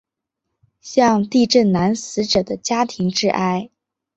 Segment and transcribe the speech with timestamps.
[0.79, 3.69] 向地震男死者的家庭致哀。